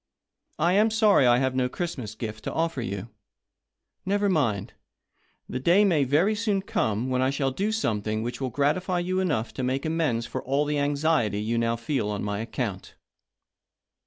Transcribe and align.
I 0.57 0.73
am 0.73 0.89
sorry 0.89 1.27
I 1.27 1.37
have 1.37 1.53
no 1.53 1.69
Christmas 1.69 2.15
gift 2.15 2.43
to 2.45 2.51
offer 2.53 2.81
you. 2.81 3.09
Never 4.03 4.29
mind— 4.29 4.73
the 5.47 5.59
day 5.59 5.85
may 5.85 6.05
very 6.05 6.33
soon 6.33 6.63
come 6.63 7.11
when 7.11 7.21
I 7.21 7.29
shall 7.29 7.51
do 7.51 7.71
something 7.71 8.23
which 8.23 8.41
will 8.41 8.49
gratif 8.51 8.87
y 8.87 8.97
you 8.97 9.19
enough 9.19 9.53
to 9.53 9.61
make 9.61 9.85
amends 9.85 10.25
for 10.25 10.41
all 10.43 10.65
the 10.65 10.79
anxiety 10.79 11.39
you 11.39 11.59
now 11.59 11.75
feel 11.75 12.09
on 12.09 12.23
my 12.23 12.39
account." 12.39 12.95